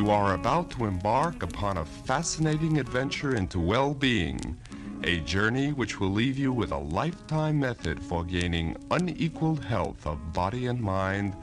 [0.00, 4.56] You are about to embark upon a fascinating adventure into well being,
[5.04, 10.32] a journey which will leave you with a lifetime method for gaining unequaled health of
[10.32, 11.36] body and mind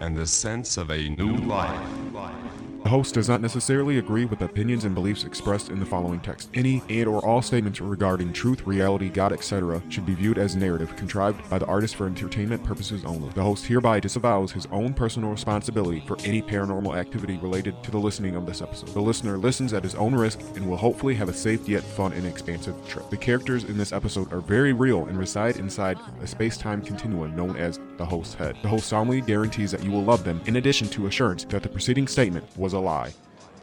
[0.00, 1.88] and the sense of a new life.
[2.12, 2.59] The
[2.90, 6.50] host does not necessarily agree with opinions and beliefs expressed in the following text.
[6.54, 9.82] Any and or all statements regarding truth, reality, God, etc.
[9.88, 13.30] should be viewed as narrative contrived by the artist for entertainment purposes only.
[13.30, 17.98] The host hereby disavows his own personal responsibility for any paranormal activity related to the
[17.98, 18.88] listening of this episode.
[18.90, 22.12] The listener listens at his own risk and will hopefully have a safe yet fun
[22.12, 23.08] and expansive trip.
[23.08, 27.56] The characters in this episode are very real and reside inside a space-time continuum known
[27.56, 28.56] as the host's head.
[28.62, 31.68] The host solemnly guarantees that you will love them in addition to assurance that the
[31.68, 33.12] preceding statement was a lie.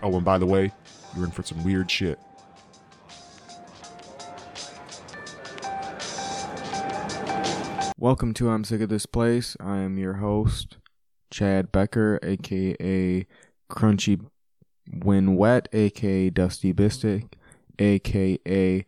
[0.04, 0.72] Oh, and by the way,
[1.16, 2.20] you're in for some weird shit.
[8.00, 9.58] Welcome to I'm Sick of This Place.
[9.60, 10.78] I am your host,
[11.32, 13.26] Chad Becker, aka
[13.72, 14.24] Crunchy
[15.02, 17.34] When Wet, aka Dusty Bistic,
[17.80, 18.86] aka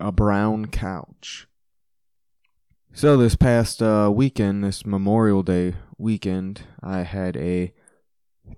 [0.00, 1.46] A Brown Couch.
[2.92, 7.72] So, this past uh, weekend, this Memorial Day weekend, I had a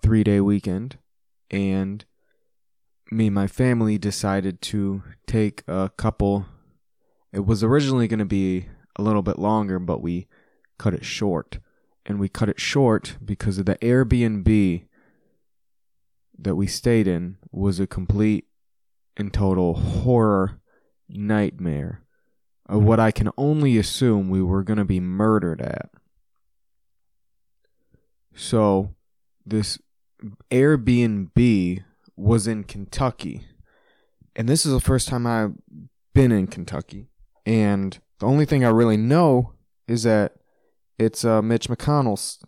[0.02, 0.98] three day weekend,
[1.50, 2.04] and
[3.10, 6.46] me and my family decided to take a couple.
[7.32, 8.66] It was originally going to be
[8.96, 10.26] a little bit longer, but we
[10.78, 11.58] cut it short.
[12.04, 14.86] And we cut it short because of the Airbnb
[16.38, 18.46] that we stayed in was a complete
[19.16, 20.60] and total horror
[21.08, 22.02] nightmare
[22.66, 25.90] of what I can only assume we were going to be murdered at.
[28.34, 28.94] So,
[29.44, 29.78] this
[30.50, 31.84] Airbnb
[32.16, 33.46] was in Kentucky.
[34.36, 35.54] And this is the first time I've
[36.14, 37.08] been in Kentucky.
[37.44, 39.52] And the only thing I really know
[39.88, 40.36] is that
[40.98, 42.38] it's uh, Mitch McConnell's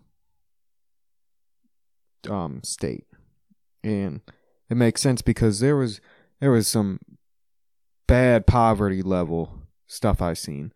[2.30, 3.06] um, state,
[3.82, 4.20] and
[4.70, 6.00] it makes sense because there was
[6.40, 7.00] there was some
[8.06, 10.72] bad poverty level stuff I've seen.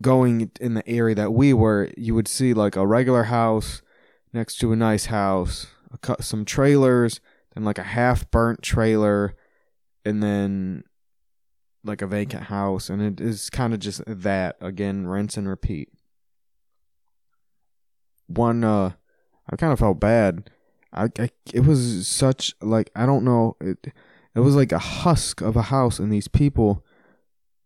[0.00, 3.82] Going in the area that we were, you would see like a regular house
[4.32, 7.20] next to a nice house, a, some trailers,
[7.54, 9.34] then like a half burnt trailer,
[10.04, 10.84] and then
[11.84, 15.88] like a vacant house, and it is kind of just that again, rinse and repeat.
[18.26, 18.92] One, uh,
[19.50, 20.50] I kind of felt bad.
[20.92, 23.56] I, I, it was such like I don't know.
[23.60, 23.92] It,
[24.34, 26.84] it was like a husk of a house, and these people,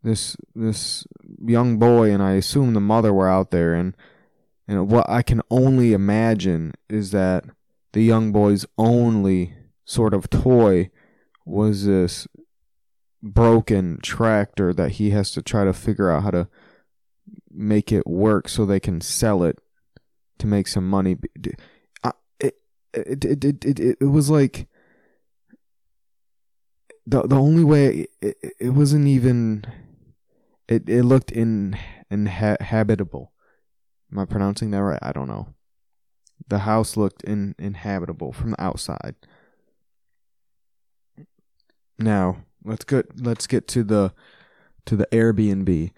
[0.03, 1.07] this this
[1.45, 3.97] young boy, and I assume the mother were out there, and
[4.69, 7.45] and what I can only imagine is that
[7.93, 9.55] the young boy's only
[9.85, 10.91] sort of toy
[11.45, 12.27] was this
[13.23, 16.49] broken tractor that he has to try to figure out how to
[17.51, 19.59] make it work so they can sell it
[20.39, 21.17] to make some money.
[22.41, 22.55] It
[22.93, 24.69] it it it it, it was like
[27.07, 29.65] the the only way it, it wasn't even
[30.69, 31.79] it it looked in
[32.11, 33.33] inhabitable.
[34.13, 34.99] Am I pronouncing that right?
[35.03, 35.49] I don't know.
[36.49, 39.17] The house looked in, inhabitable from the outside.
[41.99, 44.13] Now, let's get let's get to the
[44.85, 45.93] to the Airbnb.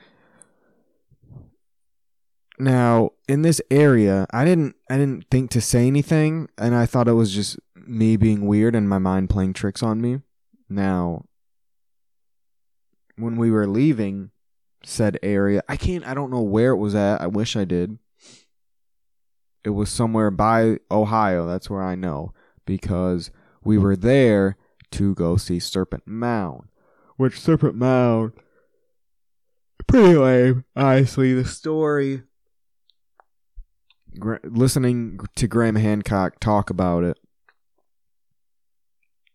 [2.60, 7.08] Now, in this area, I didn't I didn't think to say anything and I thought
[7.08, 10.20] it was just me being weird and my mind playing tricks on me.
[10.68, 11.24] Now,
[13.16, 14.30] when we were leaving
[14.84, 17.21] said area, I can't I don't know where it was at.
[17.21, 17.99] I wish I did.
[19.65, 22.33] It was somewhere by Ohio, that's where I know
[22.65, 23.31] because
[23.62, 24.56] we were there
[24.93, 26.69] to go see Serpent Mound,
[27.16, 28.33] which Serpent Mound
[29.87, 30.65] pretty lame.
[30.77, 32.22] Honestly, the story.
[34.19, 37.19] Gra- listening to Graham Hancock talk about it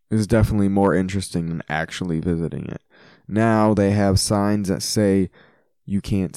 [0.09, 2.81] is definitely more interesting than actually visiting it.
[3.27, 5.29] Now they have signs that say
[5.85, 6.35] you can't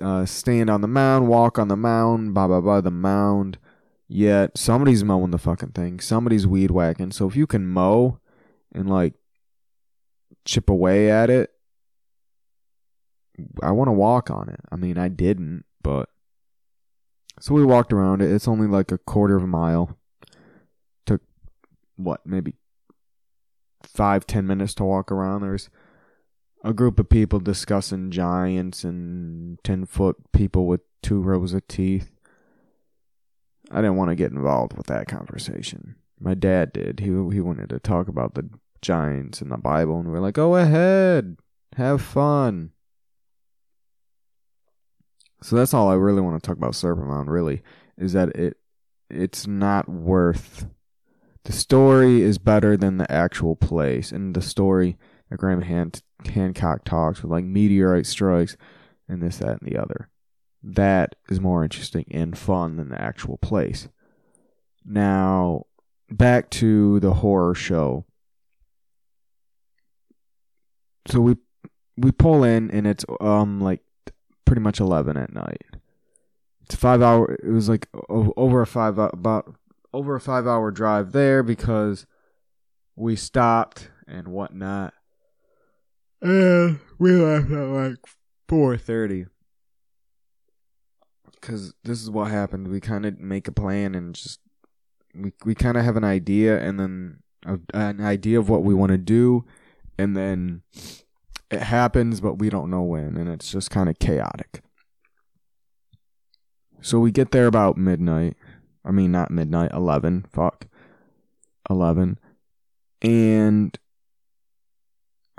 [0.00, 3.58] uh, stand on the mound, walk on the mound, blah blah blah the mound.
[4.08, 6.00] Yet somebody's mowing the fucking thing.
[6.00, 7.12] Somebody's weed whacking.
[7.12, 8.18] So if you can mow
[8.72, 9.14] and like
[10.44, 11.50] chip away at it,
[13.62, 14.60] I want to walk on it.
[14.70, 16.10] I mean, I didn't, but
[17.40, 18.30] so we walked around it.
[18.30, 19.98] It's only like a quarter of a mile.
[21.06, 21.22] Took
[21.96, 22.54] what, maybe
[23.82, 25.40] five, ten minutes to walk around.
[25.40, 25.70] There's
[26.62, 32.10] a group of people discussing giants and 10 foot people with two rows of teeth.
[33.70, 35.96] I didn't want to get involved with that conversation.
[36.20, 37.00] My dad did.
[37.00, 38.48] He he wanted to talk about the
[38.80, 41.36] giants in the Bible, and we are like, "Go ahead,
[41.76, 42.72] have fun."
[45.42, 47.28] So that's all I really want to talk about Serpent Mound.
[47.28, 47.62] Really,
[47.96, 48.58] is that it?
[49.10, 50.66] It's not worth
[51.44, 54.96] the story is better than the actual place, and the story
[55.32, 55.92] that Graham Han-
[56.26, 58.56] Hancock talks with like meteorite strikes
[59.08, 60.10] and this, that, and the other.
[60.62, 63.88] That is more interesting and fun than the actual place.
[64.84, 65.64] Now,
[66.10, 68.04] back to the horror show.
[71.08, 71.36] So we
[71.96, 73.80] we pull in and it's um like
[74.44, 75.62] pretty much 11 at night.
[76.62, 79.56] It's 5 hour it was like over a 5 about
[79.92, 82.06] over a 5 hour drive there because
[82.94, 84.94] we stopped and whatnot.
[86.22, 87.96] And we left at like
[88.48, 89.26] 4:30
[91.34, 92.68] because this is what happened.
[92.68, 94.40] We kind of make a plan and just
[95.14, 98.72] we we kind of have an idea and then a, an idea of what we
[98.72, 99.44] want to do,
[99.98, 100.62] and then
[101.50, 104.62] it happens, but we don't know when, and it's just kind of chaotic.
[106.80, 108.36] So we get there about midnight.
[108.84, 110.26] I mean, not midnight, 11.
[110.32, 110.66] Fuck.
[111.70, 112.18] 11.
[113.02, 113.78] And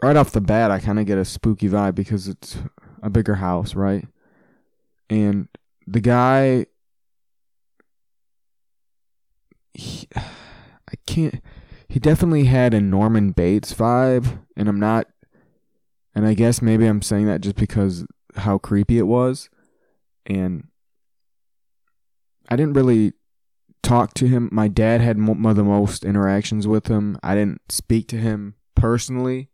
[0.04, 2.58] right off the bat, I kind of get a spooky vibe because it's
[3.02, 4.06] a bigger house, right?
[5.10, 5.48] And
[5.88, 6.66] the guy
[9.74, 11.42] he, I can't
[11.88, 15.08] he definitely had a Norman Bates vibe and I'm not
[16.16, 18.06] and I guess maybe I'm saying that just because
[18.36, 19.50] how creepy it was
[20.26, 20.68] and
[22.50, 23.14] I didn't really
[23.82, 24.50] talk to him.
[24.52, 27.18] My dad had of the most interactions with him.
[27.24, 29.50] I didn't speak to him personally.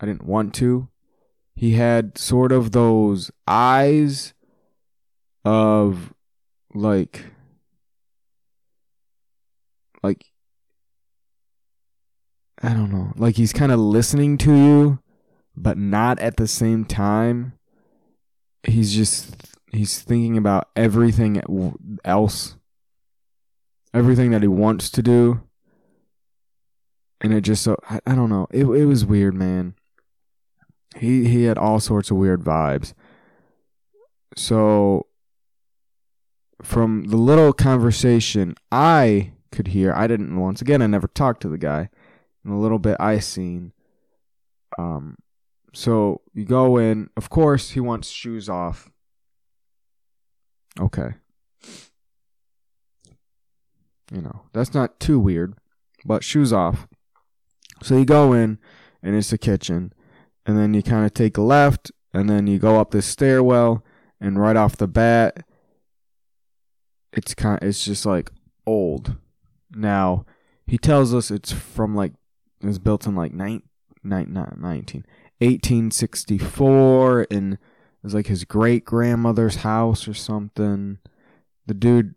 [0.00, 0.88] I didn't want to.
[1.54, 4.32] He had sort of those eyes
[5.44, 6.12] of
[6.74, 7.24] like
[10.02, 10.26] like
[12.62, 14.98] I don't know, like he's kind of listening to you
[15.62, 17.54] but not at the same time.
[18.62, 19.34] He's just
[19.72, 21.42] he's thinking about everything
[22.04, 22.56] else.
[23.92, 25.40] Everything that he wants to do.
[27.20, 28.46] And it just so I, I don't know.
[28.50, 29.74] It it was weird man
[30.96, 32.94] he he had all sorts of weird vibes
[34.36, 35.06] so
[36.62, 41.48] from the little conversation I could hear, I didn't once again I never talked to
[41.48, 41.90] the guy.
[42.44, 43.72] And a little bit I seen.
[44.78, 45.16] Um
[45.74, 48.90] so you go in, of course he wants shoes off.
[50.80, 51.14] Okay.
[54.12, 55.54] You know, that's not too weird,
[56.04, 56.86] but shoes off.
[57.82, 58.58] So you go in
[59.02, 59.92] and it's the kitchen.
[60.48, 63.84] And then you kind of take a left and then you go up this stairwell
[64.20, 65.44] and right off the bat
[67.12, 68.30] it's kind it's just like
[68.66, 69.16] old.
[69.70, 70.24] Now,
[70.66, 72.12] he tells us it's from like
[72.62, 73.62] it was built in like nine,
[74.02, 75.04] nine, not 19
[75.38, 77.58] 1864 and it
[78.02, 80.98] was like his great grandmother's house or something.
[81.66, 82.14] The dude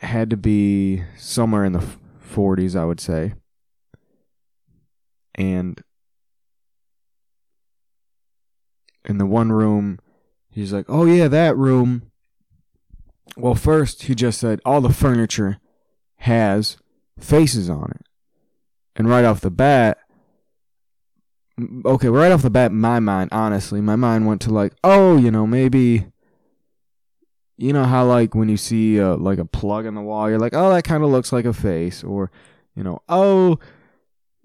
[0.00, 1.84] had to be somewhere in the
[2.34, 3.34] 40s, I would say.
[5.34, 5.82] And
[9.06, 9.98] in the one room,
[10.50, 12.10] he's like, "Oh yeah, that room."
[13.36, 15.58] Well, first he just said all the furniture
[16.18, 16.76] has
[17.18, 18.06] faces on it.
[18.94, 19.98] And right off the bat,
[21.84, 25.30] okay, right off the bat, my mind, honestly, my mind went to like, oh, you
[25.30, 26.06] know, maybe,
[27.58, 30.38] you know how like when you see uh, like a plug in the wall, you're
[30.38, 32.30] like, oh, that kind of looks like a face, or,
[32.74, 33.58] you know, oh,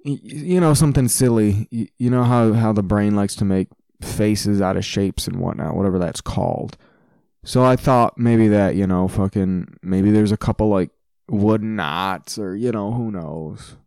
[0.04, 1.68] you know, something silly.
[1.70, 3.68] You know how how the brain likes to make
[4.02, 6.78] faces out of shapes and whatnot, whatever that's called.
[7.44, 10.92] So I thought maybe that, you know, fucking, maybe there's a couple like
[11.28, 13.78] wood knots or, you know, who knows.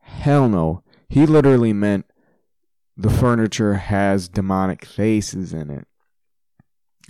[0.00, 0.82] Hell no.
[1.08, 2.06] He literally meant
[2.96, 5.86] the furniture has demonic faces in it.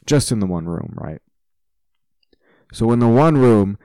[0.04, 1.20] Just in the one room, right?
[2.72, 3.78] So in the one room,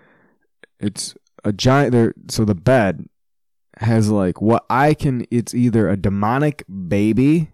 [0.80, 3.08] it's a giant there so the bed
[3.78, 7.52] has like what I can it's either a demonic baby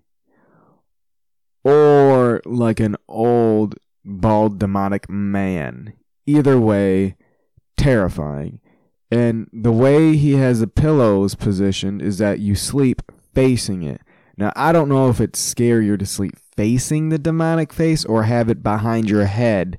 [1.68, 5.94] or like an old bald demonic man.
[6.26, 7.18] Either way,
[7.76, 8.62] terrifying.
[9.12, 13.02] And the way he has the pillows positioned is that you sleep
[13.34, 14.02] facing it.
[14.38, 18.50] Now, I don't know if it's scarier to sleep facing the demonic face or have
[18.50, 19.78] it behind your head.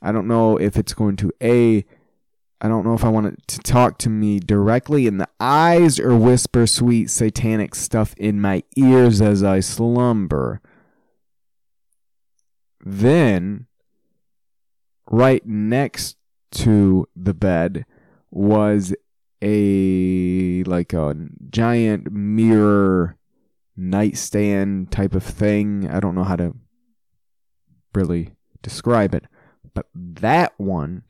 [0.00, 1.84] I don't know if it's going to A,
[2.60, 6.00] I don't know if I want it to talk to me directly in the eyes
[6.00, 10.62] or whisper sweet satanic stuff in my ears as I slumber.
[12.88, 13.66] Then,
[15.10, 16.18] right next
[16.52, 17.84] to the bed
[18.30, 18.94] was
[19.42, 21.16] a like a
[21.50, 23.16] giant mirror
[23.76, 25.90] nightstand type of thing.
[25.90, 26.54] I don't know how to
[27.92, 28.30] really
[28.62, 29.24] describe it,
[29.74, 31.02] but that one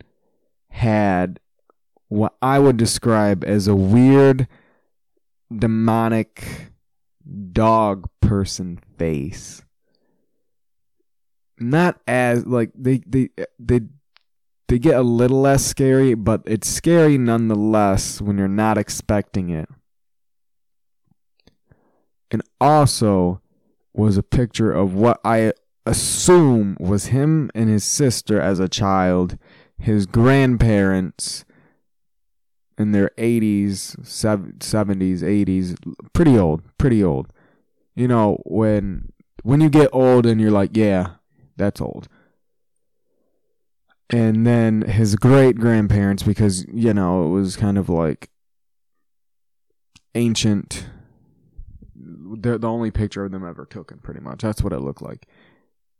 [0.71, 1.41] had
[2.09, 4.49] what I would describe as a weird
[5.55, 6.73] demonic
[7.53, 9.66] dog person face.
[11.59, 13.81] Not as like they they they
[14.69, 19.69] they get a little less scary, but it's scary nonetheless when you're not expecting it.
[22.31, 23.41] And also
[23.95, 25.53] was a picture of what I
[25.87, 29.39] assume was him and his sister as a child,
[29.79, 31.45] his grandparents
[32.77, 35.77] in their 80s, 70s, 80s,
[36.13, 37.33] pretty old, pretty old.
[37.95, 41.15] You know, when when you get old and you're like, yeah,
[41.57, 42.09] that's old.
[44.11, 48.31] And then his great grandparents because, you know, it was kind of like
[50.15, 50.87] ancient
[52.39, 54.43] they're the only picture of them ever taken pretty much.
[54.43, 55.27] That's what it looked like.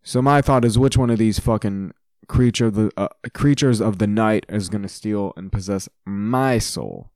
[0.03, 1.93] So my thought is which one of these fucking
[2.29, 7.11] creature the uh, creatures of the night is going to steal and possess my soul.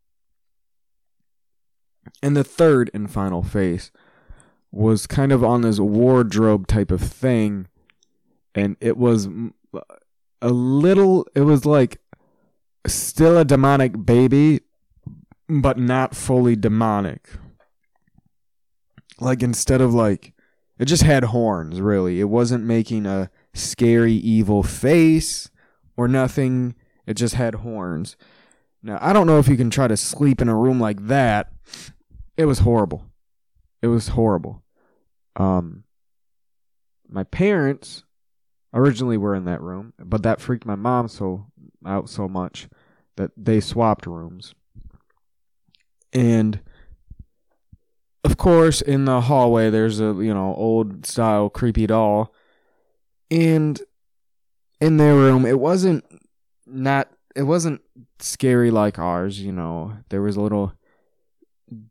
[2.23, 3.91] And the third and final face
[4.73, 7.67] was kind of on this wardrobe type of thing
[8.55, 9.29] and it was
[10.43, 12.01] a little it was like
[12.87, 14.61] still a demonic baby
[15.49, 17.29] but not fully demonic.
[19.19, 20.33] Like instead of like
[20.79, 22.21] it just had horns really.
[22.21, 25.51] It wasn't making a scary evil face
[25.97, 26.75] or nothing.
[27.07, 28.17] It just had horns.
[28.83, 31.53] Now, I don't know if you can try to sleep in a room like that.
[32.37, 33.05] It was horrible.
[33.83, 34.63] It was horrible.
[35.37, 35.85] Um
[37.09, 38.05] my parents
[38.73, 41.47] originally were in that room, but that freaked my mom so
[41.85, 42.69] out so much
[43.17, 44.55] that they swapped rooms.
[46.13, 46.61] And
[48.25, 52.33] of course, in the hallway there's a, you know, old style creepy doll.
[53.31, 53.81] And
[54.81, 56.05] in their room it wasn't
[56.67, 57.81] not it wasn't
[58.19, 59.97] scary like ours you know.
[60.09, 60.73] There was a little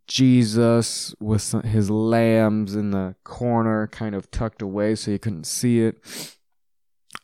[0.07, 5.79] jesus with his lambs in the corner kind of tucked away so you couldn't see
[5.79, 6.03] it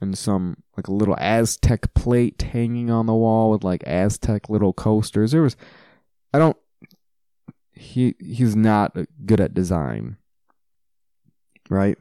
[0.02, 4.74] and some like a little aztec plate hanging on the wall with like aztec little
[4.74, 5.56] coasters there was
[6.34, 6.58] i don't
[7.72, 10.18] he he's not good at design
[11.70, 11.98] right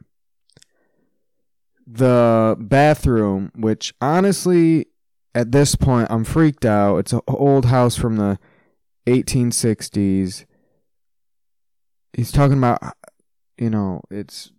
[1.86, 4.86] the bathroom, which honestly,
[5.34, 6.98] at this point, I'm freaked out.
[6.98, 8.38] It's an old house from the
[9.06, 10.44] 1860s.
[12.12, 12.80] He's talking about,
[13.58, 14.52] you know, it's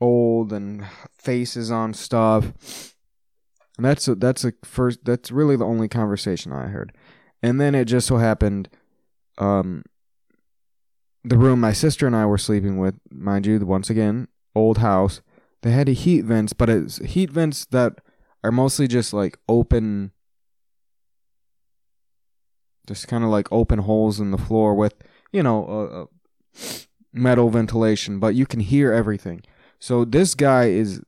[0.00, 0.86] old and
[1.16, 2.94] faces on stuff.
[3.76, 5.04] And that's a, that's a first.
[5.04, 6.92] That's really the only conversation I heard.
[7.42, 8.68] And then it just so happened,
[9.38, 9.84] um,
[11.24, 15.22] the room my sister and I were sleeping with, mind you, once again, old house.
[15.62, 18.00] They had a heat vents, but it's heat vents that
[18.42, 20.12] are mostly just like open,
[22.86, 24.94] just kind of like open holes in the floor with,
[25.32, 26.06] you know, a, a
[27.12, 29.42] metal ventilation, but you can hear everything.
[29.84, 31.02] So this guy is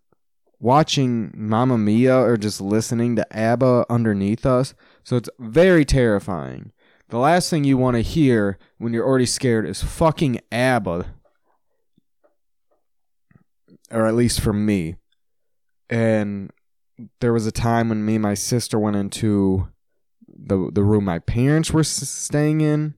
[0.61, 4.75] watching Mamma Mia or just listening to ABBA underneath us.
[5.03, 6.73] So it's very terrifying.
[7.09, 11.07] The last thing you want to hear when you're already scared is fucking ABBA.
[13.91, 14.97] Or at least for me.
[15.89, 16.51] And
[17.23, 19.69] there was a time when me and my sister went into
[20.29, 22.93] the the room my parents were staying in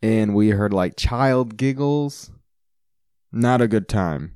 [0.00, 2.30] and we heard like child giggles.
[3.32, 4.35] Not a good time.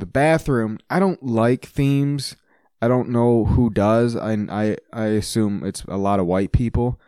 [0.00, 2.34] The bathroom, I don't like themes.
[2.80, 4.16] I don't know who does.
[4.16, 6.98] I I I assume it's a lot of white people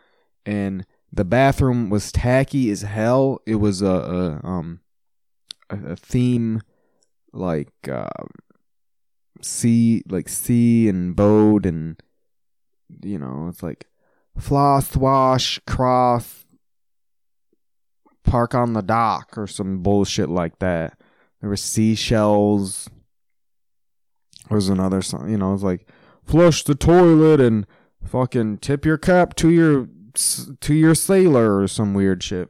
[0.45, 3.39] and the bathroom was tacky as hell.
[3.47, 3.87] It was a,
[4.43, 4.81] a um
[5.71, 6.61] a, a theme
[7.31, 8.09] like uh,
[9.41, 12.01] sea like sea and boat and
[13.03, 13.87] you know it's like
[14.37, 16.45] floss wash cross
[18.23, 20.99] park on the dock or some bullshit like that.
[21.43, 22.89] There were seashells.
[24.47, 25.89] There was another song, you know, it was like
[26.25, 27.67] flush the toilet and
[28.01, 29.89] fucking tip your cap to your
[30.61, 32.47] to your sailor or some weird shit.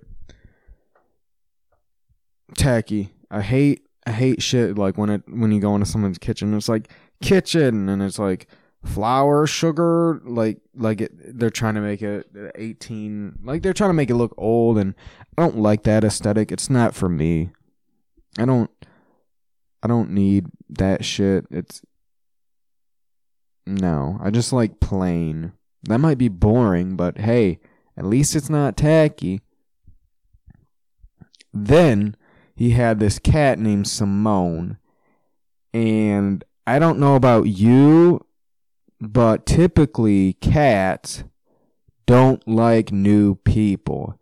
[2.55, 3.15] Tacky.
[3.31, 6.53] I hate I hate shit like when it when you go into someone's kitchen.
[6.53, 8.45] It's like kitchen and it's like
[8.85, 13.95] flour, sugar, like like it, they're trying to make it 18 like they're trying to
[13.95, 14.93] make it look old and
[15.35, 16.51] I don't like that aesthetic.
[16.51, 17.53] It's not for me.
[18.37, 18.69] I don't
[19.81, 21.45] I don't need that shit.
[21.51, 21.81] It's
[23.65, 25.53] no, I just like plain.
[25.83, 27.59] That might be boring, but hey,
[27.97, 29.41] at least it's not tacky.
[31.53, 32.15] Then
[32.55, 34.77] he had this cat named Simone.
[35.73, 38.25] And I don't know about you,
[38.99, 41.23] but typically cats
[42.05, 44.19] don't like new people.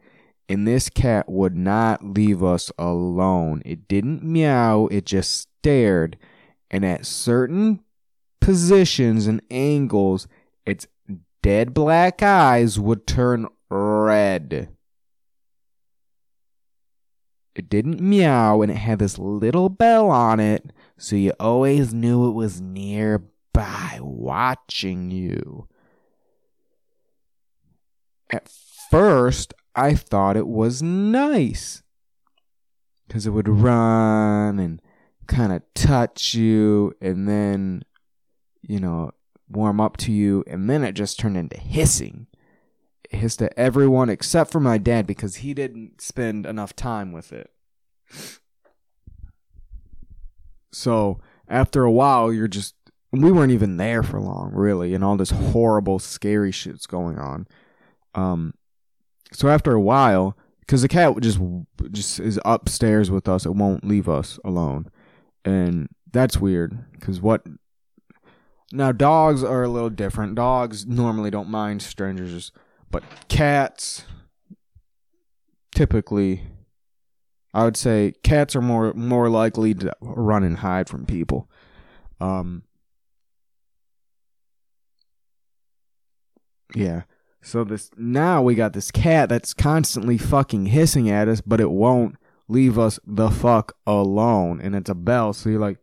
[0.50, 3.62] And this cat would not leave us alone.
[3.65, 6.17] It didn't meow, it just stared.
[6.69, 7.81] And at certain
[8.41, 10.27] positions and angles,
[10.65, 10.88] its
[11.41, 14.69] dead black eyes would turn red.
[17.55, 22.29] It didn't meow, and it had this little bell on it, so you always knew
[22.29, 25.67] it was nearby watching you.
[28.29, 28.50] At
[28.89, 31.83] first, I thought it was nice
[33.07, 34.81] because it would run and
[35.27, 37.83] kind of touch you and then,
[38.61, 39.11] you know,
[39.49, 42.27] warm up to you, and then it just turned into hissing.
[43.09, 47.33] It hissed at everyone except for my dad because he didn't spend enough time with
[47.33, 47.51] it.
[50.71, 52.75] So after a while, you're just
[53.11, 57.45] we weren't even there for long, really, and all this horrible, scary shit's going on.
[58.15, 58.53] Um,
[59.31, 61.39] so after a while, because the cat just
[61.91, 64.89] just is upstairs with us, it won't leave us alone,
[65.45, 66.77] and that's weird.
[66.93, 67.45] Because what
[68.73, 70.35] now, dogs are a little different.
[70.35, 72.51] Dogs normally don't mind strangers,
[72.89, 74.05] but cats
[75.73, 76.43] typically
[77.53, 81.50] I would say cats are more more likely to run and hide from people.
[82.19, 82.63] Um
[86.75, 87.03] Yeah.
[87.41, 91.71] So this now we got this cat that's constantly fucking hissing at us, but it
[91.71, 92.15] won't
[92.48, 94.62] leave us the fuck alone.
[94.62, 95.79] And it's a bell, so you're like,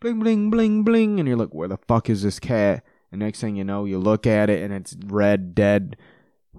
[0.00, 1.18] bling, bling, bling, bling.
[1.18, 2.84] And you're like, where the fuck is this cat?
[3.10, 5.96] And next thing you know, you look at it and it's red, dead,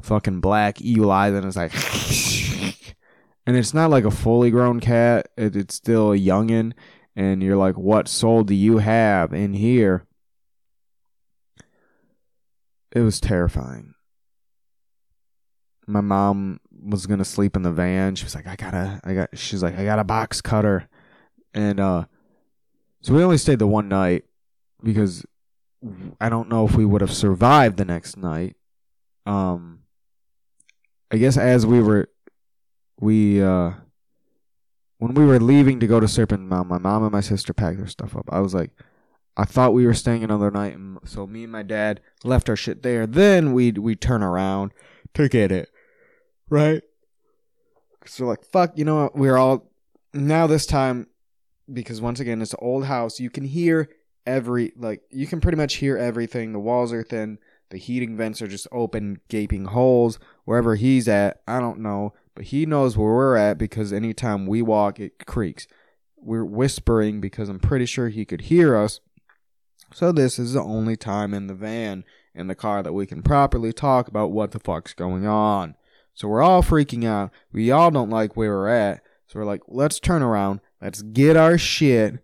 [0.01, 1.73] fucking black, eyes, and it's like,
[3.47, 5.29] and it's not like a fully grown cat.
[5.35, 6.73] It, it's still a youngin'.
[7.15, 10.05] And you're like, what soul do you have in here?
[12.91, 13.93] It was terrifying.
[15.85, 18.15] My mom was gonna sleep in the van.
[18.15, 20.87] She was like, I gotta, I got, she's like, I got a box cutter.
[21.53, 22.05] And, uh,
[23.01, 24.23] so we only stayed the one night
[24.81, 25.25] because
[26.19, 28.55] I don't know if we would have survived the next night.
[29.25, 29.79] Um,
[31.11, 32.09] I guess as we were,
[32.99, 33.71] we uh,
[34.99, 37.77] when we were leaving to go to Serpent Mound, my mom and my sister packed
[37.77, 38.29] their stuff up.
[38.31, 38.71] I was like,
[39.35, 42.55] I thought we were staying another night, and so me and my dad left our
[42.55, 43.05] shit there.
[43.05, 44.71] Then we we turn around
[45.15, 45.69] to get it,
[46.49, 46.81] right?
[48.05, 49.15] So like, fuck, you know what?
[49.15, 49.71] We're all
[50.13, 51.07] now this time
[51.71, 53.19] because once again it's an old house.
[53.19, 53.89] You can hear
[54.25, 56.53] every like you can pretty much hear everything.
[56.53, 57.39] The walls are thin.
[57.69, 60.19] The heating vents are just open gaping holes.
[60.45, 62.13] Wherever he's at i don't know.
[62.35, 65.67] But he knows where we're at because anytime we walk it creaks.
[66.17, 68.99] We're whispering because i'm pretty sure he could hear us.
[69.93, 72.03] So this is the only time in the van
[72.33, 75.75] in the car that we can properly talk about what the fuck's going on
[76.13, 79.61] so we're all freaking out we all don't like where we're at so we're like
[79.67, 82.15] let's turn around Let's get our shit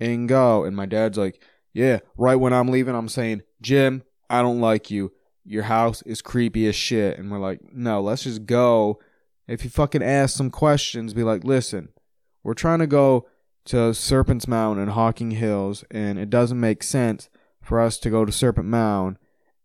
[0.00, 0.64] and go.
[0.64, 1.42] And my dad's like,
[1.74, 5.12] yeah, right when I'm leaving, I'm saying, Jim, I don't like you.
[5.44, 7.18] Your house is creepy as shit.
[7.18, 8.98] And we're like, no, let's just go.
[9.46, 11.90] If you fucking ask some questions, be like, listen,
[12.42, 13.28] we're trying to go
[13.66, 17.28] to Serpent's Mound and Hocking Hills, and it doesn't make sense
[17.60, 19.18] for us to go to Serpent Mound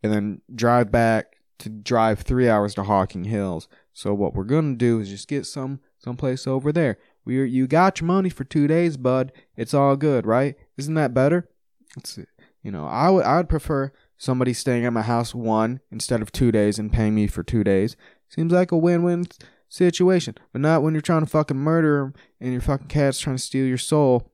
[0.03, 3.67] and then drive back to drive three hours to Hocking Hills.
[3.93, 6.97] So what we're gonna do is just get some someplace over there.
[7.25, 9.31] We you got your money for two days, bud.
[9.55, 10.55] It's all good, right?
[10.77, 11.49] Isn't that better?
[11.97, 12.19] It's
[12.63, 16.31] you know I would I would prefer somebody staying at my house one instead of
[16.31, 17.95] two days and paying me for two days.
[18.29, 19.25] Seems like a win-win
[19.67, 23.37] situation, but not when you're trying to fucking murder him and your fucking cat's trying
[23.37, 24.31] to steal your soul.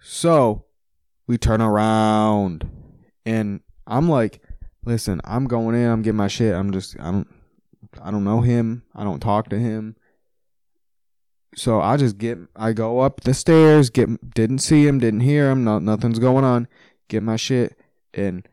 [0.00, 0.64] So
[1.26, 2.68] we turn around
[3.24, 4.42] and I'm like,
[4.84, 6.54] listen, I'm going in, I'm getting my shit.
[6.54, 7.28] I'm just I don't
[8.00, 8.82] I don't know him.
[8.94, 9.96] I don't talk to him.
[11.56, 15.50] So I just get, I go up the stairs, get, didn't see him, didn't hear
[15.50, 16.68] him, no, nothing's going on,
[17.08, 17.76] get my shit,
[18.14, 18.46] and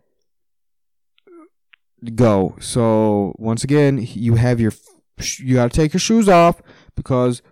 [2.16, 2.56] go.
[2.60, 4.72] So once again, you have your,
[5.38, 6.62] you gotta take your shoes off
[6.96, 7.44] because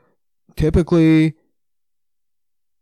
[0.56, 1.36] typically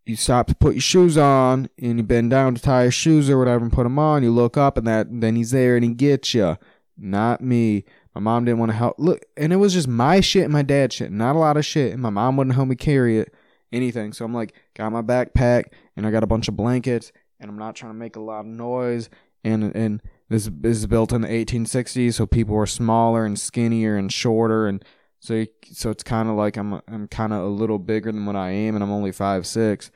[0.05, 3.29] you stop to put your shoes on and you bend down to tie your shoes
[3.29, 4.23] or whatever and put them on.
[4.23, 6.57] You look up and that, then he's there and he gets you.
[6.97, 7.85] Not me.
[8.13, 8.95] My mom didn't want to help.
[8.99, 11.11] Look, and it was just my shit and my dad's shit.
[11.11, 11.93] Not a lot of shit.
[11.93, 13.33] And my mom wouldn't help me carry it,
[13.71, 14.13] anything.
[14.13, 17.57] So I'm like, got my backpack and I got a bunch of blankets and I'm
[17.57, 19.09] not trying to make a lot of noise.
[19.43, 23.97] And and this, this is built in the 1860s, so people were smaller and skinnier
[23.97, 24.83] and shorter, and
[25.23, 28.35] so so it's kind of like I'm I'm kind of a little bigger than what
[28.35, 29.89] I am, and I'm only five six.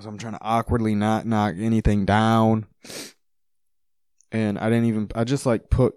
[0.00, 2.66] So I'm trying to awkwardly not knock anything down.
[4.32, 5.94] And I didn't even I just like put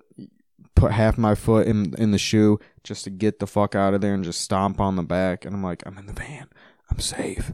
[0.75, 4.01] put half my foot in in the shoe just to get the fuck out of
[4.01, 6.49] there and just stomp on the back and I'm like, I'm in the van.
[6.91, 7.53] I'm safe.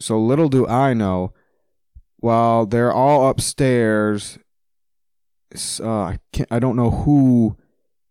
[0.00, 1.32] So little do I know,
[2.16, 4.36] while they're all upstairs,
[5.80, 7.56] uh, I can't, I don't know who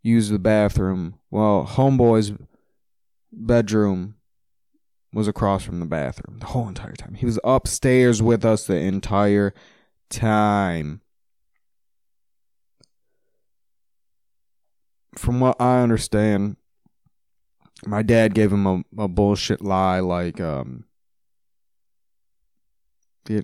[0.08, 1.20] used the bathroom.
[1.30, 2.32] Well, homeboy's
[3.32, 4.16] bedroom
[5.14, 7.16] was across from the bathroom the whole entire time.
[7.16, 9.54] He was upstairs with us the entire
[10.10, 11.02] time.
[15.16, 16.58] From what I understand,
[17.86, 20.86] my dad gave him a, a bullshit lie like um
[23.26, 23.44] the,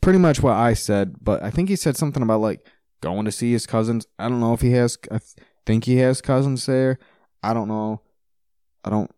[0.00, 2.66] pretty much what I said, but I think he said something about like
[3.00, 4.06] going to see his cousins.
[4.18, 5.18] I don't know if he has I
[5.66, 6.98] think he has cousins there.
[7.42, 8.00] I don't know.
[8.84, 9.10] I don't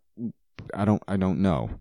[0.75, 1.81] I don't I don't know.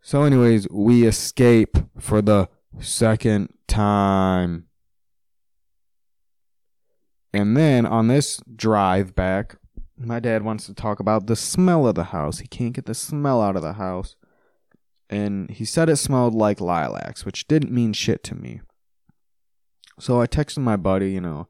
[0.00, 2.48] So anyways, we escape for the
[2.80, 4.64] second time.
[7.32, 9.56] And then on this drive back,
[9.98, 12.38] my dad wants to talk about the smell of the house.
[12.38, 14.16] He can't get the smell out of the house.
[15.10, 18.60] And he said it smelled like lilacs, which didn't mean shit to me.
[19.98, 21.48] So I texted my buddy, you know,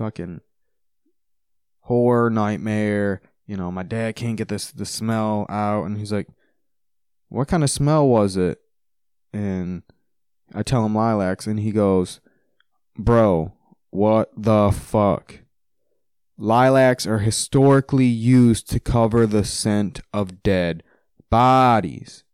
[0.00, 0.40] fucking
[1.80, 3.20] horror nightmare.
[3.46, 6.28] You know, my dad can't get this the smell out, and he's like,
[7.28, 8.58] "What kind of smell was it?"
[9.32, 9.82] And
[10.54, 12.20] I tell him lilacs, and he goes,
[12.96, 13.52] "Bro,
[13.90, 15.40] what the fuck?"
[16.38, 20.82] Lilacs are historically used to cover the scent of dead
[21.28, 22.24] bodies.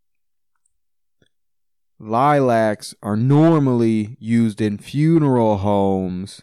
[1.98, 6.42] Lilacs are normally used in funeral homes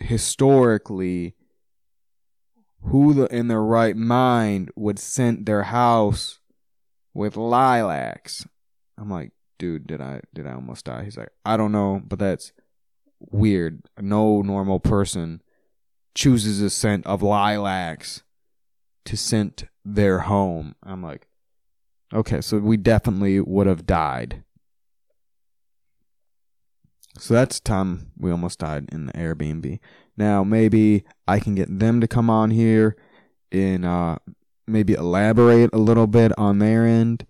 [0.00, 1.34] historically.
[2.82, 6.38] Who the, in their right mind would scent their house
[7.12, 8.46] with lilacs?
[8.96, 11.04] I'm like, dude, did I did I almost die?
[11.04, 12.52] He's like, I don't know, but that's
[13.18, 13.82] weird.
[14.00, 15.42] No normal person
[16.14, 18.22] chooses a scent of lilacs
[19.04, 20.74] to scent their home.
[20.82, 21.26] I'm like,
[22.12, 24.44] okay, so we definitely would have died.
[27.18, 29.80] So that's time we almost died in the Airbnb.
[30.16, 32.96] Now maybe I can get them to come on here
[33.52, 34.18] and uh,
[34.66, 37.26] maybe elaborate a little bit on their end.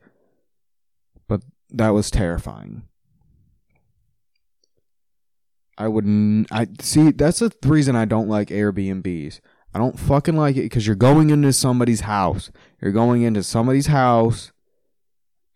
[1.27, 2.83] But that was terrifying.
[5.79, 6.51] I wouldn't.
[6.51, 7.13] I see.
[7.13, 9.41] That's the reason I don't like Airbnbs.
[9.73, 12.51] I don't fucking like it because you're going into somebody's house.
[12.81, 14.51] You're going into somebody's house,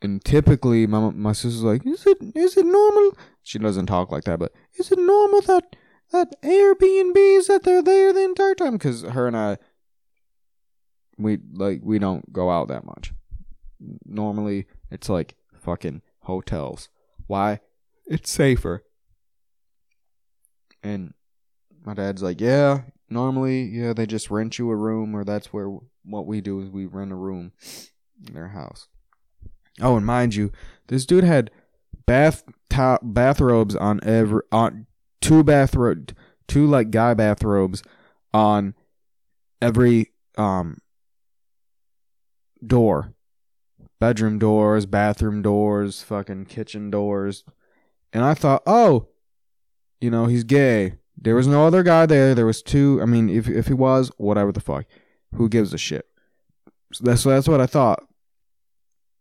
[0.02, 4.24] and typically my my sister's like, "Is it is it normal?" She doesn't talk like
[4.24, 5.76] that, but is it normal that
[6.10, 8.74] that Airbnbs that they're there the entire time?
[8.74, 9.58] Because her and I,
[11.16, 13.14] we like we don't go out that much.
[14.04, 16.88] Normally, it's like fucking hotels.
[17.26, 17.60] Why?
[18.06, 18.84] It's safer.
[20.82, 21.14] And
[21.84, 25.68] my dad's like, yeah, normally, yeah, they just rent you a room, or that's where
[26.04, 27.52] what we do is we rent a room
[28.26, 28.88] in their house.
[29.80, 30.52] Oh, and mind you,
[30.88, 31.50] this dude had
[32.06, 32.44] bath
[33.02, 34.86] bathrobes on every on
[35.20, 36.16] two bathrobe
[36.48, 37.82] two like guy bathrobes
[38.34, 38.74] on
[39.60, 40.78] every um
[42.66, 43.12] door
[44.00, 47.44] bedroom doors bathroom doors fucking kitchen doors
[48.12, 49.06] and i thought oh
[50.02, 50.94] you know, he's gay.
[51.16, 52.34] There was no other guy there.
[52.34, 52.98] There was two.
[53.00, 54.84] I mean, if if he was, whatever the fuck,
[55.34, 56.06] who gives a shit?
[56.92, 58.02] So that's that's what I thought.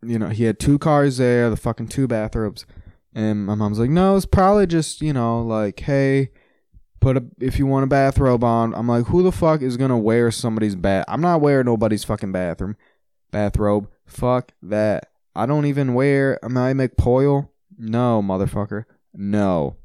[0.04, 2.66] You know, he had two cars there, the fucking two bathrobes,
[3.14, 6.32] and my mom's like, no, it's probably just you know, like, hey,
[7.00, 8.74] put a if you want a bathrobe on.
[8.74, 11.06] I'm like, who the fuck is gonna wear somebody's bath?
[11.08, 12.76] I'm not wearing nobody's fucking bathroom
[13.32, 13.90] bathrobe.
[14.06, 15.10] Fuck that.
[15.36, 16.44] I don't even wear.
[16.44, 17.50] Am I McPoyle?
[17.78, 18.86] No, motherfucker.
[19.14, 19.78] No.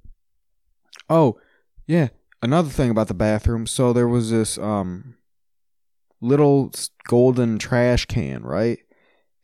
[1.08, 1.38] Oh,
[1.86, 2.08] yeah.
[2.42, 3.66] Another thing about the bathroom.
[3.66, 5.14] So there was this um
[6.20, 6.72] little
[7.06, 8.80] golden trash can, right?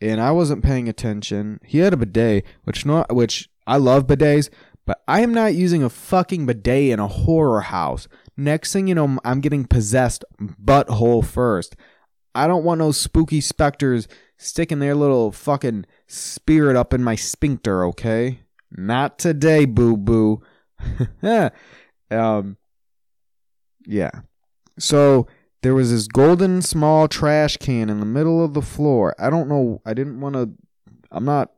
[0.02, 1.60] And I wasn't paying attention.
[1.64, 4.50] He had a bidet, which not which I love bidets,
[4.84, 8.08] but I am not using a fucking bidet in a horror house.
[8.36, 11.76] Next thing you know, I'm getting possessed butthole first.
[12.34, 17.84] I don't want no spooky specters sticking their little fucking spirit up in my sphincter,
[17.86, 18.40] okay?
[18.72, 20.42] Not today, boo boo.
[22.10, 22.56] um,
[23.86, 24.10] yeah.
[24.80, 25.28] So
[25.62, 29.14] there was this golden small trash can in the middle of the floor.
[29.18, 29.80] I don't know.
[29.86, 30.50] I didn't want to.
[31.10, 31.52] I'm not.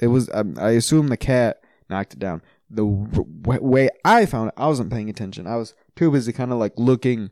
[0.00, 0.28] It was.
[0.30, 2.42] I, I assume the cat knocked it down.
[2.68, 5.46] The w- way I found it, I wasn't paying attention.
[5.46, 7.30] I was too busy, kind of like looking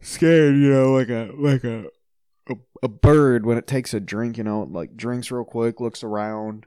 [0.00, 1.86] scared, you know, like a like a
[2.48, 6.02] a, a bird when it takes a drink, you know, like drinks real quick, looks
[6.02, 6.66] around.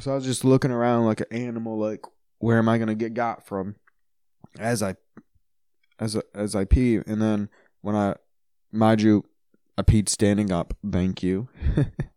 [0.00, 2.04] So I was just looking around like an animal, like
[2.38, 3.76] where am I gonna get got from?
[4.58, 4.96] As I
[5.98, 7.48] as as I pee, and then
[7.80, 8.14] when I
[8.72, 9.24] mind you,
[9.76, 10.74] I peed standing up.
[10.88, 11.48] Thank you.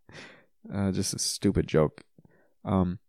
[0.73, 2.03] uh, just a stupid joke.
[2.63, 2.99] Um.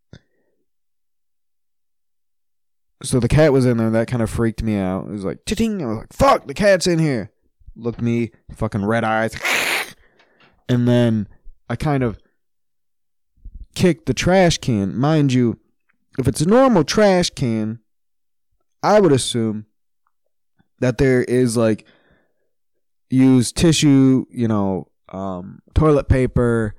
[3.03, 3.89] So the cat was in there.
[3.89, 5.07] That kind of freaked me out.
[5.07, 7.31] It was like, ting I was like, fuck, the cat's in here.
[7.75, 9.35] Looked me, fucking red eyes.
[10.69, 11.27] and then
[11.69, 12.17] I kind of
[13.75, 14.95] kicked the trash can.
[14.97, 15.59] Mind you,
[16.17, 17.79] if it's a normal trash can,
[18.81, 19.65] I would assume
[20.83, 21.85] that there is like
[23.09, 26.75] used tissue, you know, um, toilet paper,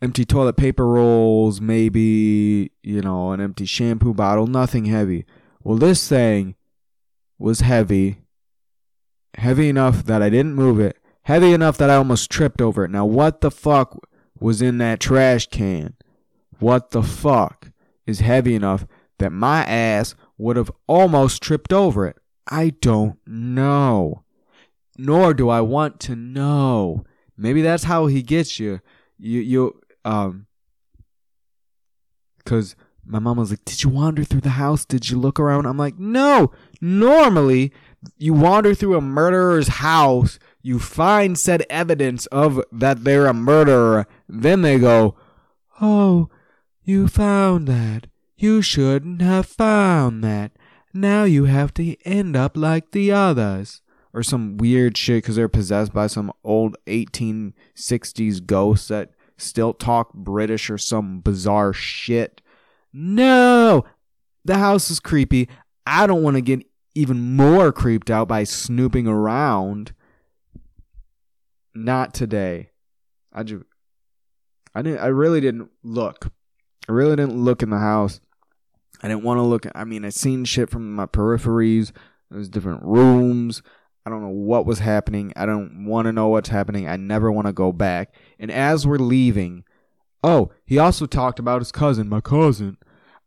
[0.00, 5.24] empty toilet paper rolls, maybe, you know, an empty shampoo bottle, nothing heavy.
[5.64, 6.54] Well, this thing
[7.36, 8.18] was heavy,
[9.36, 12.92] heavy enough that I didn't move it, heavy enough that I almost tripped over it.
[12.92, 13.98] Now, what the fuck
[14.38, 15.94] was in that trash can?
[16.60, 17.72] What the fuck
[18.06, 18.86] is heavy enough
[19.18, 22.18] that my ass would have almost tripped over it?
[22.48, 24.24] I don't know.
[24.98, 27.04] Nor do I want to know.
[27.36, 28.80] Maybe that's how he gets you.
[29.18, 30.46] You you um
[32.44, 34.84] cuz my mom was like, "Did you wander through the house?
[34.84, 36.50] Did you look around?" I'm like, "No.
[36.80, 37.72] Normally,
[38.18, 44.06] you wander through a murderer's house, you find said evidence of that they're a murderer,
[44.28, 45.14] then they go,
[45.80, 46.28] "Oh,
[46.82, 48.06] you found that.
[48.36, 50.52] You shouldn't have found that.
[50.96, 53.82] Now you have to end up like the others."
[54.12, 60.14] Or some weird shit because they're possessed by some old 1860s ghost that still talk
[60.14, 62.40] British or some bizarre shit.
[62.94, 63.84] No!
[64.44, 65.50] The house is creepy.
[65.86, 69.92] I don't want to get even more creeped out by snooping around.
[71.74, 72.70] Not today.
[73.32, 73.64] I just
[74.74, 76.32] I didn't I really didn't look.
[76.88, 78.20] I really didn't look in the house.
[79.02, 81.92] I didn't want to look I mean I seen shit from my peripheries.
[82.30, 83.62] There's different rooms.
[84.04, 85.32] I don't know what was happening.
[85.34, 86.88] I don't want to know what's happening.
[86.88, 88.14] I never want to go back.
[88.38, 89.64] And as we're leaving,
[90.22, 92.78] oh, he also talked about his cousin, my cousin.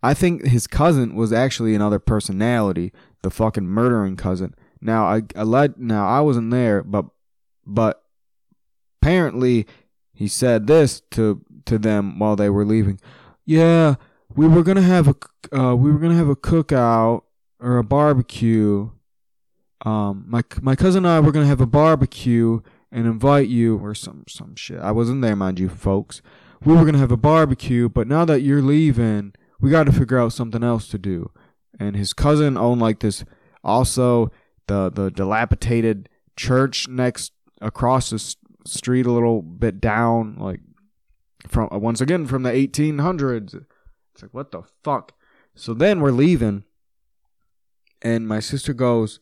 [0.02, 4.56] I think his cousin was actually another personality, the fucking murdering cousin.
[4.82, 7.06] Now I, I let now I wasn't there, but
[7.66, 8.02] but
[9.02, 9.68] apparently
[10.14, 13.00] he said this to to them while they were leaving.
[13.46, 13.96] Yeah,
[14.36, 15.16] we were gonna have a
[15.58, 17.24] uh, we were gonna have a cookout
[17.60, 18.90] or a barbecue.
[19.86, 22.62] Um, my my cousin and I were gonna have a barbecue
[22.92, 24.80] and invite you or some some shit.
[24.80, 26.22] I wasn't there, mind you, folks.
[26.64, 30.20] We were gonna have a barbecue, but now that you're leaving, we got to figure
[30.20, 31.32] out something else to do.
[31.80, 33.24] And his cousin owned like this,
[33.64, 34.32] also
[34.68, 40.60] the the dilapidated church next across the street a little bit down, like
[41.48, 43.66] from once again from the 1800s.
[44.20, 45.14] It's like what the fuck.
[45.56, 46.66] So then we're leaving,
[48.02, 49.22] and my sister goes,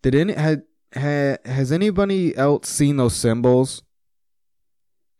[0.00, 0.62] "Did any had
[0.94, 3.82] ha, has anybody else seen those symbols?"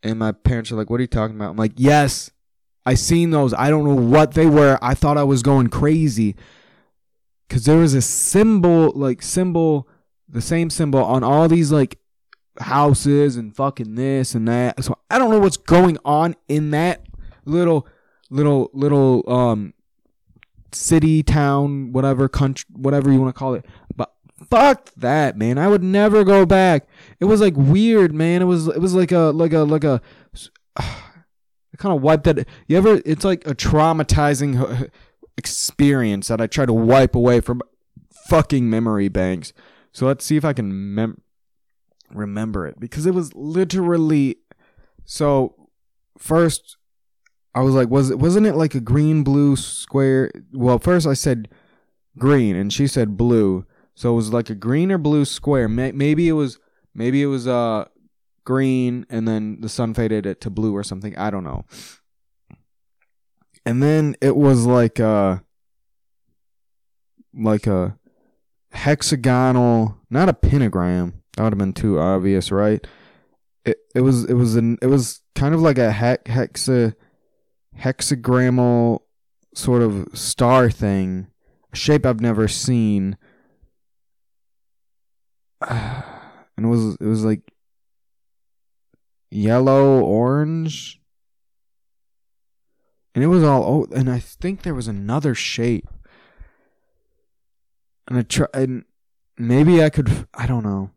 [0.01, 2.31] And my parents are like, "What are you talking about?" I'm like, "Yes."
[2.83, 3.53] I seen those.
[3.53, 4.79] I don't know what they were.
[4.81, 6.35] I thought I was going crazy.
[7.47, 9.87] Cause there was a symbol, like symbol,
[10.27, 11.99] the same symbol on all these like
[12.59, 14.83] houses and fucking this and that.
[14.83, 17.05] So I don't know what's going on in that
[17.45, 17.87] little,
[18.31, 19.75] little, little, um,
[20.71, 23.65] city, town, whatever, country, whatever you want to call it.
[23.95, 24.11] But
[24.49, 25.59] fuck that, man.
[25.59, 26.87] I would never go back.
[27.19, 28.41] It was like weird, man.
[28.41, 30.01] It was, it was like a, like a, like a,
[31.81, 32.47] kind of wiped that.
[32.67, 33.01] You ever?
[33.05, 34.89] It's like a traumatizing
[35.37, 37.61] experience that I try to wipe away from
[38.27, 39.51] fucking memory banks.
[39.91, 41.21] So let's see if I can mem-
[42.09, 44.37] remember it because it was literally.
[45.03, 45.55] So
[46.17, 46.77] first,
[47.53, 50.31] I was like, was it wasn't it like a green blue square?
[50.53, 51.49] Well, first I said
[52.17, 53.65] green and she said blue.
[53.93, 55.67] So it was like a green or blue square.
[55.67, 56.59] Maybe it was
[56.93, 57.85] maybe it was uh
[58.45, 61.17] green and then the sun faded it to blue or something.
[61.17, 61.65] I don't know.
[63.65, 65.43] And then it was like a
[67.33, 67.97] like a
[68.71, 71.21] hexagonal, not a pentagram.
[71.35, 72.85] That would have been too obvious, right?
[73.65, 76.95] It it was it was an it was kind of like a hex hexa
[77.81, 78.99] hexagrammal
[79.55, 81.27] sort of star thing,
[81.73, 83.17] a shape I've never seen.
[86.57, 87.53] And it was it was like
[89.31, 91.01] yellow, orange.
[93.15, 95.87] And it was all oh, and I think there was another shape.
[98.07, 98.83] And I try and
[99.37, 100.91] maybe I could I don't know.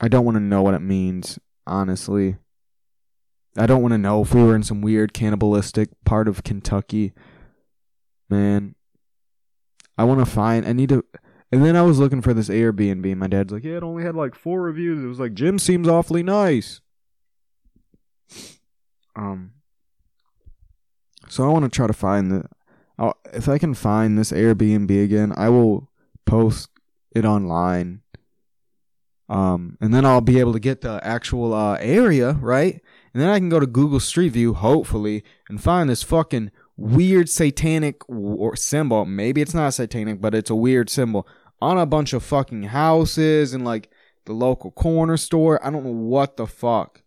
[0.00, 2.38] I don't want to know what it means, honestly.
[3.56, 7.12] I don't want to know if we were in some weird cannibalistic part of Kentucky.
[8.28, 8.74] Man,
[9.98, 10.66] I want to find.
[10.66, 11.04] I need to.
[11.52, 13.16] And then I was looking for this Airbnb.
[13.16, 15.88] My dad's like, "Yeah, it only had like four reviews." It was like, "Jim seems
[15.88, 16.80] awfully nice."
[19.16, 19.52] Um.
[21.28, 22.44] So I want to try to find the.
[22.98, 25.90] I'll, if I can find this Airbnb again, I will
[26.24, 26.70] post
[27.12, 28.02] it online.
[29.28, 32.80] Um, and then I'll be able to get the actual uh, area right,
[33.12, 37.28] and then I can go to Google Street View, hopefully, and find this fucking weird
[37.28, 39.04] satanic or symbol.
[39.04, 41.26] Maybe it's not satanic, but it's a weird symbol
[41.60, 43.90] on a bunch of fucking houses and like
[44.26, 45.64] the local corner store.
[45.64, 47.02] I don't know what the fuck.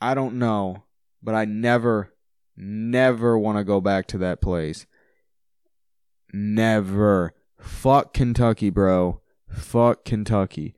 [0.00, 0.84] I don't know,
[1.22, 2.14] but I never,
[2.56, 4.86] never want to go back to that place.
[6.32, 7.32] Never.
[7.58, 9.20] Fuck Kentucky, bro.
[9.48, 10.74] Fuck Kentucky.